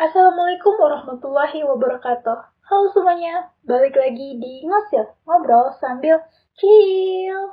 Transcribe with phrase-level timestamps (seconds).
[0.00, 2.40] Assalamualaikum warahmatullahi wabarakatuh.
[2.64, 6.24] Halo semuanya, balik lagi di Ngosil, ngobrol sambil
[6.56, 7.52] chill.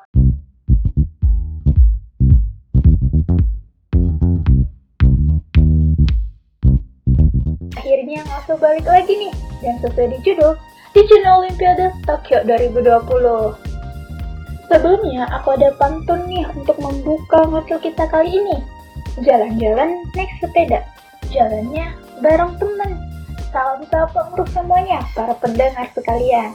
[7.76, 10.56] Akhirnya Ngosil balik lagi nih, dan sesuai di judul,
[10.96, 13.60] di channel Olimpiade Tokyo 2020.
[14.72, 18.64] Sebelumnya, aku ada pantun nih untuk membuka Ngosil kita kali ini.
[19.20, 20.88] Jalan-jalan naik sepeda,
[21.28, 22.92] jalannya bareng temen.
[23.54, 26.52] Salam sapa untuk semuanya, para pendengar sekalian.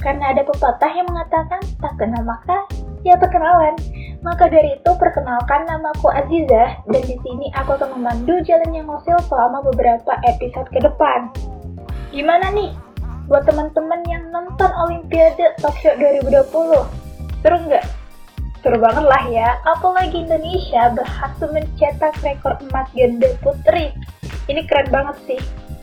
[0.00, 2.64] Karena ada pepatah yang mengatakan, tak kenal maka,
[3.04, 3.76] ya perkenalan.
[4.24, 9.60] Maka dari itu, perkenalkan namaku Azizah, dan di sini aku akan memandu jalannya ngosil selama
[9.68, 11.28] beberapa episode ke depan.
[12.14, 12.72] Gimana nih?
[13.28, 15.92] Buat teman-teman yang nonton Olimpiade Tokyo
[16.24, 17.86] 2020, seru nggak?
[18.60, 23.92] Seru banget lah ya, apalagi Indonesia berhasil mencetak rekor emas ganda putri.
[24.46, 25.40] Ini keren banget sih.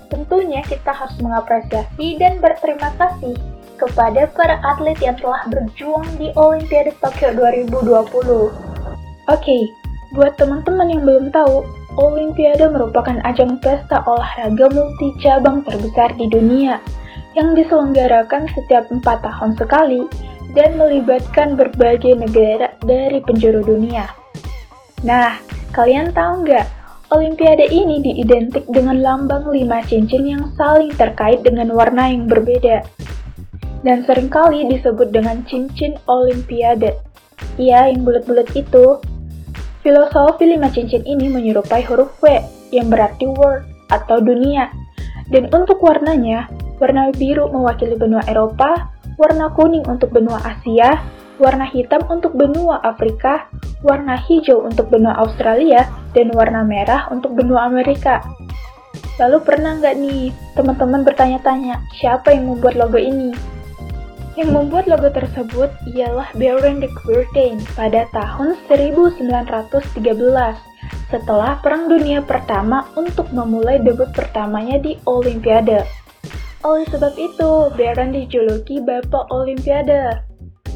[0.08, 3.36] Tentunya kita harus mengapresiasi dan berterima kasih
[3.78, 8.50] kepada para atlet yang telah berjuang di Olimpiade Tokyo 2020.
[9.28, 9.58] Oke,
[10.16, 16.78] buat teman-teman yang belum tahu, Olimpiade merupakan ajang pesta olahraga multi cabang terbesar di dunia
[17.34, 20.06] yang diselenggarakan setiap empat tahun sekali
[20.54, 24.10] dan melibatkan berbagai negara dari penjuru dunia.
[25.06, 25.38] Nah,
[25.74, 26.66] kalian tahu nggak,
[27.08, 32.84] Olimpiade ini diidentik dengan lambang lima cincin yang saling terkait dengan warna yang berbeda.
[33.80, 37.00] Dan sering kali disebut dengan cincin Olimpiade.
[37.56, 39.00] Iya, yang bulat-bulat itu.
[39.88, 42.44] Filosofi lima cincin ini menyerupai huruf W
[42.76, 44.68] yang berarti world atau dunia.
[45.32, 51.00] Dan untuk warnanya, warna biru mewakili benua Eropa, warna kuning untuk benua Asia,
[51.40, 53.48] warna hitam untuk benua Afrika,
[53.86, 55.86] warna hijau untuk benua Australia,
[56.18, 58.26] dan warna merah untuk benua Amerika.
[59.18, 63.34] Lalu pernah nggak nih teman-teman bertanya-tanya siapa yang membuat logo ini?
[64.38, 69.98] Yang membuat logo tersebut ialah Baron de Coubertin pada tahun 1913
[71.10, 75.82] setelah Perang Dunia Pertama untuk memulai debut pertamanya di Olimpiade.
[76.62, 80.22] Oleh sebab itu, Baron dijuluki Bapak Olimpiade.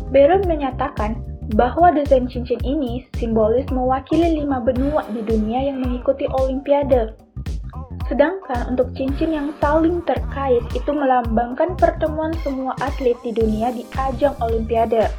[0.10, 7.16] Baron menyatakan bahwa desain cincin ini simbolis mewakili lima benua di dunia yang mengikuti Olimpiade.
[8.08, 14.36] Sedangkan untuk cincin yang saling terkait itu melambangkan pertemuan semua atlet di dunia di ajang
[14.44, 15.12] Olimpiade.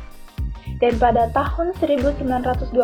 [0.83, 2.75] Dan pada tahun 1920,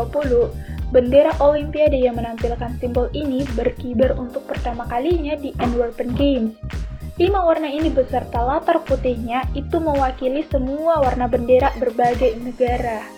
[0.95, 6.55] bendera Olimpiade yang menampilkan simbol ini berkibar untuk pertama kalinya di Antwerpen Games
[7.19, 13.18] Lima warna ini beserta latar putihnya itu mewakili semua warna bendera berbagai negara.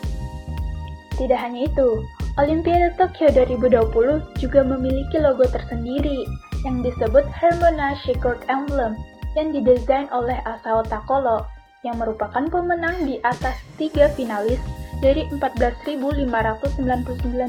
[1.20, 2.00] Tidak hanya itu,
[2.40, 6.24] Olimpiade Tokyo 2020 juga memiliki logo tersendiri
[6.64, 8.96] yang disebut Hermona Checkered Emblem
[9.36, 11.44] yang didesain oleh Asao Takolo
[11.84, 14.56] yang merupakan pemenang di atas tiga finalis
[15.04, 16.24] dari 14.599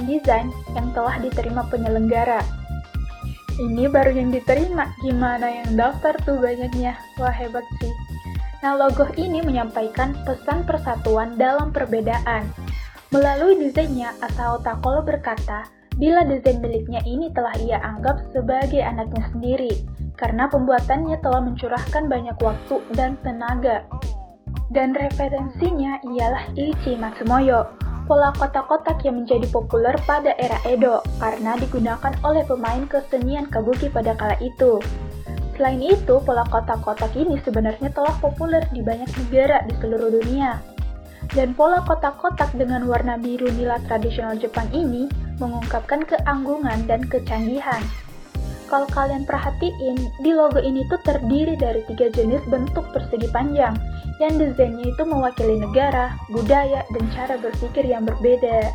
[0.04, 2.44] desain yang telah diterima penyelenggara.
[3.56, 7.00] Ini baru yang diterima, gimana yang daftar tuh banyaknya?
[7.16, 7.94] Wah hebat sih.
[8.64, 12.71] Nah logo ini menyampaikan pesan persatuan dalam perbedaan.
[13.12, 15.68] Melalui desainnya, Asao Takolo berkata,
[16.00, 19.84] bila desain miliknya ini telah ia anggap sebagai anaknya sendiri,
[20.16, 23.84] karena pembuatannya telah mencurahkan banyak waktu dan tenaga.
[24.72, 27.76] Dan referensinya ialah Ichi Matsumoyo,
[28.08, 34.16] pola kotak-kotak yang menjadi populer pada era Edo karena digunakan oleh pemain kesenian kabuki pada
[34.16, 34.80] kala itu.
[35.60, 40.64] Selain itu, pola kotak-kotak ini sebenarnya telah populer di banyak negara di seluruh dunia.
[41.32, 45.08] Dan pola kotak-kotak dengan warna biru nila tradisional Jepang ini
[45.40, 47.80] mengungkapkan keanggungan dan kecanggihan.
[48.68, 53.76] Kalau kalian perhatiin, di logo ini tuh terdiri dari tiga jenis bentuk persegi panjang,
[54.20, 58.72] yang desainnya itu mewakili negara, budaya, dan cara berpikir yang berbeda.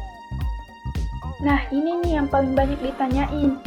[1.45, 3.61] Nah, ini nih yang paling banyak ditanyain.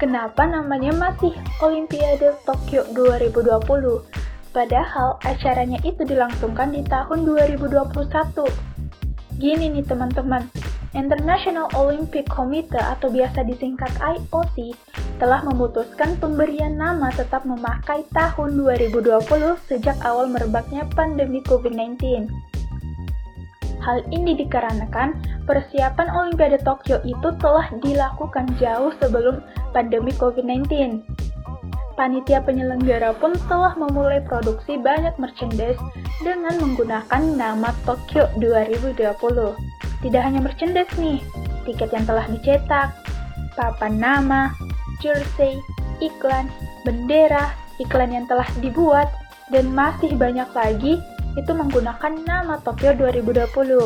[0.00, 4.09] Kenapa namanya masih Olimpiade Tokyo 2020?
[4.50, 7.70] Padahal acaranya itu dilangsungkan di tahun 2021.
[9.38, 10.50] Gini nih teman-teman,
[10.90, 14.74] International Olympic Committee atau biasa disingkat IOC
[15.22, 19.22] telah memutuskan pemberian nama tetap memakai tahun 2020
[19.70, 22.26] sejak awal merebaknya pandemi COVID-19.
[23.80, 25.16] Hal ini dikarenakan
[25.48, 29.40] persiapan Olimpiade Tokyo itu telah dilakukan jauh sebelum
[29.72, 31.00] pandemi COVID-19.
[32.00, 35.76] Panitia penyelenggara pun telah memulai produksi banyak merchandise
[36.24, 38.96] dengan menggunakan nama Tokyo 2020.
[40.00, 41.20] Tidak hanya merchandise nih,
[41.68, 42.96] tiket yang telah dicetak,
[43.52, 44.48] papan nama,
[45.04, 45.60] jersey,
[46.00, 46.48] iklan,
[46.88, 49.12] bendera, iklan yang telah dibuat,
[49.52, 50.96] dan masih banyak lagi
[51.36, 53.76] itu menggunakan nama Tokyo 2020.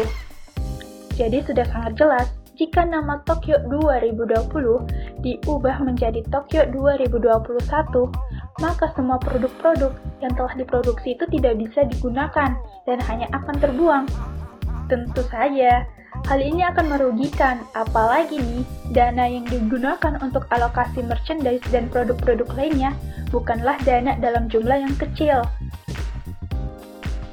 [1.19, 8.13] Jadi sudah sangat jelas jika nama Tokyo 2020 diubah menjadi Tokyo 2021,
[8.61, 12.53] maka semua produk-produk yang telah diproduksi itu tidak bisa digunakan
[12.85, 14.05] dan hanya akan terbuang.
[14.87, 15.89] Tentu saja,
[16.29, 22.93] hal ini akan merugikan, apalagi nih, dana yang digunakan untuk alokasi merchandise dan produk-produk lainnya
[23.33, 25.41] bukanlah dana dalam jumlah yang kecil,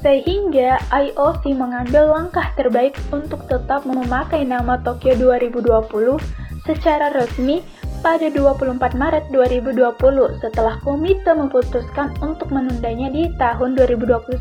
[0.02, 7.66] sehingga IOC mengambil langkah terbaik untuk tetap memakai nama Tokyo 2020 secara resmi
[8.02, 14.32] pada 24 Maret 2020 setelah komite memutuskan untuk menundanya di tahun 2021.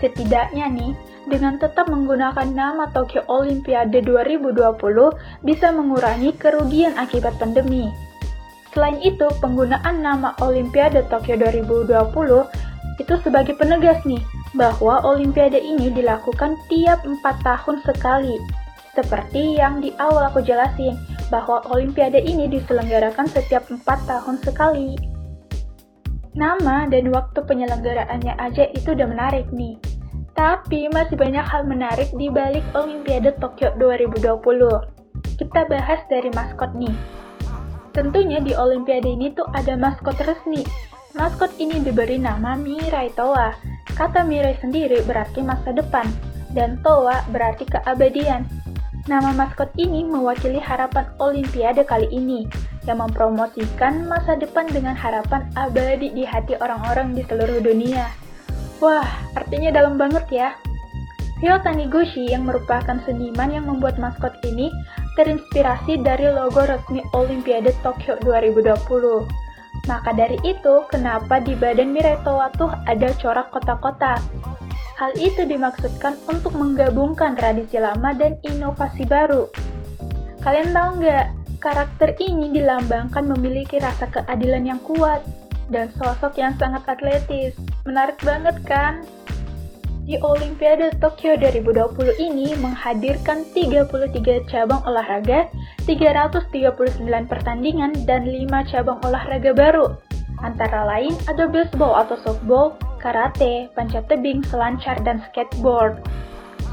[0.00, 0.92] Setidaknya nih,
[1.28, 4.74] dengan tetap menggunakan nama Tokyo Olimpiade 2020
[5.46, 7.86] bisa mengurangi kerugian akibat pandemi.
[8.72, 11.92] Selain itu, penggunaan nama Olimpiade Tokyo 2020
[12.98, 14.24] itu sebagai penegas nih
[14.56, 18.40] bahwa Olimpiade ini dilakukan tiap empat tahun sekali.
[18.92, 21.00] Seperti yang di awal aku jelasin,
[21.32, 24.96] bahwa Olimpiade ini diselenggarakan setiap empat tahun sekali.
[26.36, 29.80] Nama dan waktu penyelenggaraannya aja itu udah menarik nih.
[30.32, 34.40] Tapi masih banyak hal menarik di balik Olimpiade Tokyo 2020.
[35.40, 36.96] Kita bahas dari maskot nih.
[37.92, 40.64] Tentunya di Olimpiade ini tuh ada maskot resmi,
[41.12, 43.52] Maskot ini diberi nama Mirai Toa.
[43.92, 46.08] Kata Mirai sendiri berarti masa depan,
[46.56, 48.48] dan Toa berarti keabadian.
[49.02, 52.46] Nama maskot ini mewakili harapan Olimpiade kali ini,
[52.86, 58.06] yang mempromosikan masa depan dengan harapan abadi di hati orang-orang di seluruh dunia.
[58.78, 60.48] Wah, artinya dalam banget ya.
[61.42, 64.70] Ryo Taniguchi yang merupakan seniman yang membuat maskot ini
[65.18, 69.26] terinspirasi dari logo resmi Olimpiade Tokyo 2020.
[69.90, 74.22] Maka dari itu, kenapa di badan Miretoa tuh ada corak kotak-kotak?
[75.02, 79.50] Hal itu dimaksudkan untuk menggabungkan tradisi lama dan inovasi baru.
[80.46, 81.26] Kalian tahu nggak,
[81.58, 85.26] karakter ini dilambangkan memiliki rasa keadilan yang kuat
[85.74, 87.58] dan sosok yang sangat atletis.
[87.82, 89.02] Menarik banget kan?
[90.06, 95.50] Di Olimpiade Tokyo 2020 ini menghadirkan 33 cabang olahraga,
[95.82, 99.98] 339 pertandingan, dan 5 cabang olahraga baru.
[100.46, 105.98] Antara lain ada baseball atau softball, karate, panjat tebing, selancar, dan skateboard.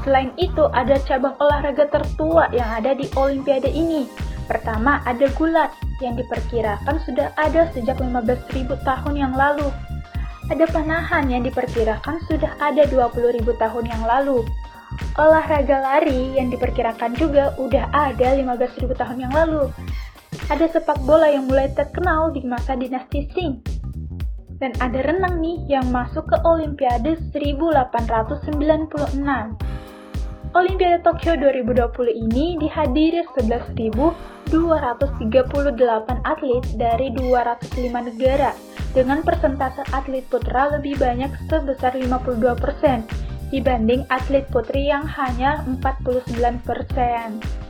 [0.06, 4.06] Selain itu, ada cabang olahraga tertua yang ada di Olimpiade ini.
[4.48, 9.68] Pertama, ada gulat, yang diperkirakan sudah ada sejak 15.000 tahun yang lalu
[10.50, 14.42] ada panahan yang diperkirakan sudah ada 20.000 tahun yang lalu.
[15.14, 19.70] Olahraga lari yang diperkirakan juga udah ada 15.000 tahun yang lalu.
[20.50, 23.62] Ada sepak bola yang mulai terkenal di masa dinasti Qing.
[24.60, 29.16] Dan ada renang nih yang masuk ke Olimpiade 1896.
[30.50, 34.52] Olimpiade Tokyo 2020 ini dihadiri 11.238
[36.26, 38.52] atlet dari 205 negara
[38.92, 47.69] dengan persentase atlet putra lebih banyak sebesar 52% dibanding atlet putri yang hanya 49%.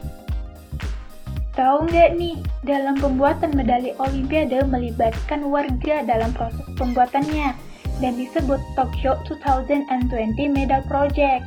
[1.61, 7.53] Tahu nggak nih, dalam pembuatan medali Olimpiade melibatkan warga dalam proses pembuatannya
[8.01, 11.45] dan disebut Tokyo 2020 Medal Project.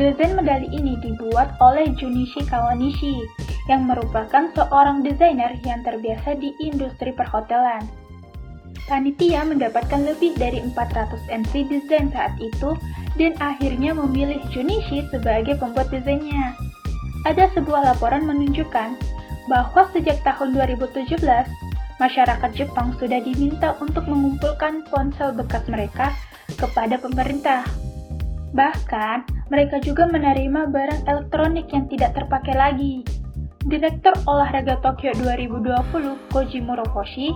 [0.00, 3.20] Desain medali ini dibuat oleh Junichi Kawanishi,
[3.68, 7.84] yang merupakan seorang desainer yang terbiasa di industri perhotelan.
[8.88, 12.72] Panitia mendapatkan lebih dari 400 entry desain saat itu
[13.20, 16.56] dan akhirnya memilih Junichi sebagai pembuat desainnya.
[17.22, 18.98] Ada sebuah laporan menunjukkan
[19.46, 21.22] bahwa sejak tahun 2017,
[22.02, 26.10] masyarakat Jepang sudah diminta untuk mengumpulkan ponsel bekas mereka
[26.58, 27.62] kepada pemerintah.
[28.52, 33.06] Bahkan, mereka juga menerima barang elektronik yang tidak terpakai lagi.
[33.62, 37.30] Direktur Olahraga Tokyo 2020, Koji Murokoshi,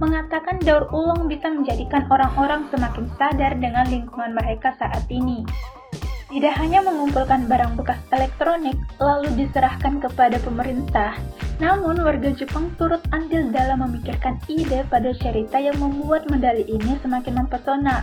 [0.00, 5.44] mengatakan daur ulang bisa menjadikan orang-orang semakin sadar dengan lingkungan mereka saat ini.
[6.26, 11.14] Tidak hanya mengumpulkan barang bekas elektronik lalu diserahkan kepada pemerintah,
[11.62, 17.46] namun warga Jepang turut andil dalam memikirkan ide pada cerita yang membuat medali ini semakin
[17.46, 18.02] mempesona.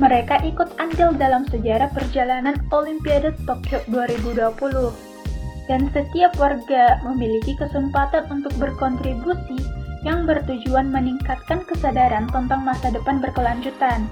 [0.00, 5.12] Mereka ikut andil dalam sejarah perjalanan Olimpiade Tokyo 2020.
[5.68, 9.60] Dan setiap warga memiliki kesempatan untuk berkontribusi
[10.02, 14.08] yang bertujuan meningkatkan kesadaran tentang masa depan berkelanjutan.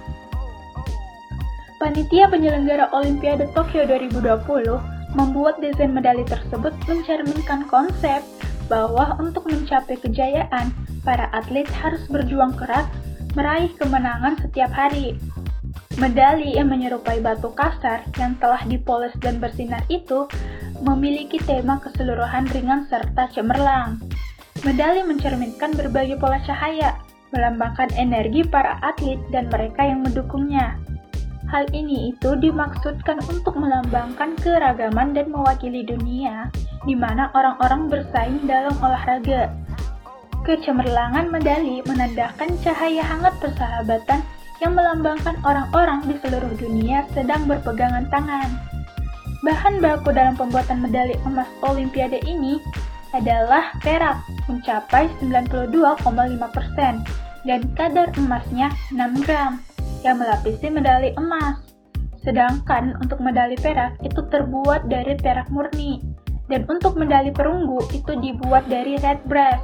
[1.81, 8.21] Panitia penyelenggara Olimpiade Tokyo 2020 membuat desain medali tersebut mencerminkan konsep
[8.69, 12.85] bahwa untuk mencapai kejayaan, para atlet harus berjuang keras
[13.33, 15.17] meraih kemenangan setiap hari.
[15.97, 20.29] Medali yang menyerupai batu kasar yang telah dipoles dan bersinar itu
[20.85, 23.97] memiliki tema keseluruhan ringan serta cemerlang.
[24.69, 27.01] Medali mencerminkan berbagai pola cahaya,
[27.33, 30.90] melambangkan energi para atlet dan mereka yang mendukungnya.
[31.51, 36.47] Hal ini itu dimaksudkan untuk melambangkan keragaman dan mewakili dunia,
[36.87, 39.51] di mana orang-orang bersaing dalam olahraga.
[40.47, 44.23] Kecemerlangan medali menandakan cahaya hangat persahabatan
[44.63, 48.47] yang melambangkan orang-orang di seluruh dunia sedang berpegangan tangan.
[49.43, 52.63] Bahan baku dalam pembuatan medali emas Olimpiade ini
[53.11, 55.99] adalah perak mencapai 92,5%
[57.43, 59.59] dan kadar emasnya 6 gram
[60.05, 61.61] yang melapisi medali emas.
[62.21, 66.05] Sedangkan untuk medali perak itu terbuat dari perak murni
[66.51, 69.63] dan untuk medali perunggu itu dibuat dari red brass.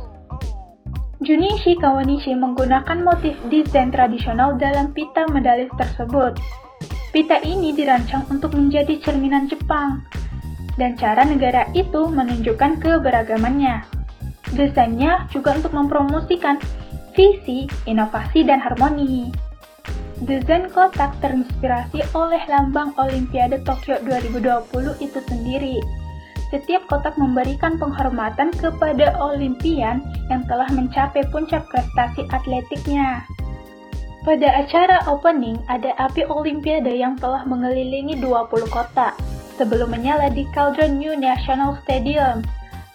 [1.20, 6.38] Junichi Kawanishi menggunakan motif desain tradisional dalam pita medali tersebut.
[7.10, 10.04] Pita ini dirancang untuk menjadi cerminan Jepang,
[10.76, 13.82] dan cara negara itu menunjukkan keberagamannya.
[14.52, 16.60] Desainnya juga untuk mempromosikan
[17.16, 19.32] visi, inovasi, dan harmoni.
[20.24, 25.76] Desain kotak terinspirasi oleh lambang Olimpiade Tokyo 2020 itu sendiri.
[26.48, 30.00] Setiap kotak memberikan penghormatan kepada Olimpian
[30.32, 33.28] yang telah mencapai puncak prestasi atletiknya.
[34.24, 39.12] Pada acara opening, ada api Olimpiade yang telah mengelilingi 20 kota,
[39.60, 42.40] sebelum menyala di Cauldron New National Stadium.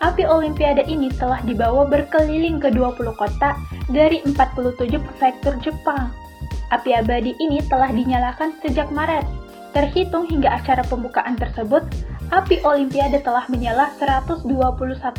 [0.02, 3.54] Api Olimpiade ini telah dibawa berkeliling ke 20 kota
[3.94, 6.10] dari 47 prefektur Jepang.
[6.72, 9.28] Api abadi ini telah dinyalakan sejak Maret.
[9.76, 11.84] Terhitung hingga acara pembukaan tersebut,
[12.32, 14.48] api Olimpiade telah menyala 121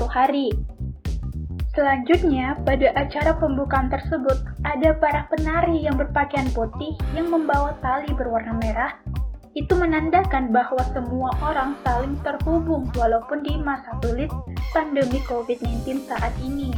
[0.08, 0.48] hari.
[1.72, 8.56] Selanjutnya, pada acara pembukaan tersebut, ada para penari yang berpakaian putih yang membawa tali berwarna
[8.60, 8.92] merah.
[9.52, 14.32] Itu menandakan bahwa semua orang saling terhubung walaupun di masa sulit
[14.72, 16.72] pandemi COVID-19 saat ini.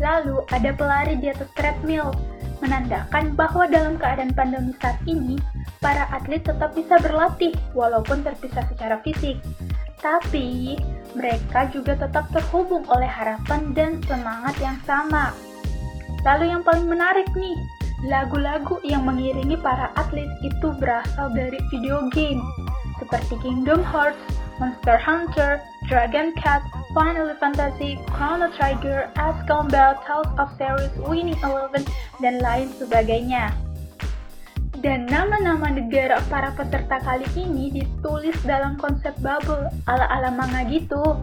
[0.00, 2.12] Lalu, ada pelari di atas treadmill,
[2.60, 5.38] menandakan bahwa dalam keadaan pandemi saat ini,
[5.78, 9.38] para atlet tetap bisa berlatih walaupun terpisah secara fisik.
[9.98, 10.78] Tapi,
[11.18, 15.34] mereka juga tetap terhubung oleh harapan dan semangat yang sama.
[16.22, 17.58] Lalu yang paling menarik nih,
[18.06, 22.42] lagu-lagu yang mengiringi para atlet itu berasal dari video game
[22.98, 24.18] seperti Kingdom Hearts,
[24.58, 26.62] Monster Hunter, Dragon Cat,
[26.98, 31.86] Final Fantasy, Chrono Trigger, Ace Combat, Tales of Series, Winning Eleven,
[32.18, 33.54] dan lain sebagainya.
[34.82, 41.22] Dan nama-nama negara para peserta kali ini ditulis dalam konsep bubble ala-ala manga gitu.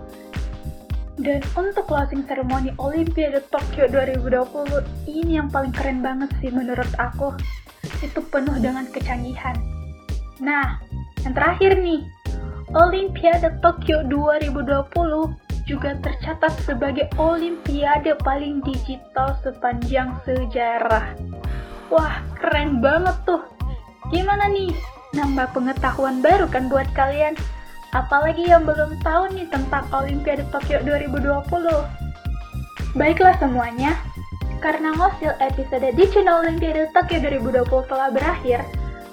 [1.20, 4.80] Dan untuk closing ceremony Olimpiade Tokyo 2020,
[5.12, 7.36] ini yang paling keren banget sih menurut aku.
[8.00, 9.60] Itu penuh dengan kecanggihan.
[10.40, 10.80] Nah,
[11.28, 12.00] yang terakhir nih,
[12.72, 21.18] Olimpiade Tokyo 2020 juga tercatat sebagai Olimpiade paling digital sepanjang sejarah.
[21.90, 23.42] Wah, keren banget tuh.
[24.14, 24.74] Gimana nih?
[25.18, 27.34] Nambah pengetahuan baru kan buat kalian?
[27.94, 31.50] Apalagi yang belum tahu nih tentang Olimpiade Tokyo 2020.
[32.96, 33.98] Baiklah semuanya,
[34.62, 38.62] karena ngosil episode di channel Olimpiade Tokyo 2020 telah berakhir,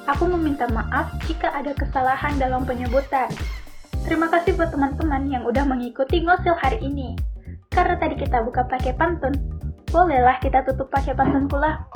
[0.04, 3.30] aku meminta maaf jika ada kesalahan dalam penyebutan.
[4.02, 7.14] Terima kasih buat teman-teman yang udah mengikuti ngosil hari ini.
[7.72, 9.32] Karena tadi kita buka pakai pantun,
[9.88, 11.88] bolehlah kita tutup pakai pantun pula.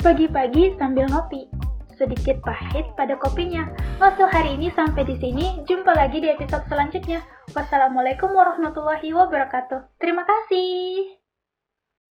[0.00, 1.48] Pagi-pagi sambil ngopi,
[1.96, 3.68] sedikit pahit pada kopinya.
[4.00, 7.20] Masuk hari ini sampai di sini, jumpa lagi di episode selanjutnya.
[7.52, 10.00] Wassalamualaikum warahmatullahi wabarakatuh.
[10.00, 11.19] Terima kasih.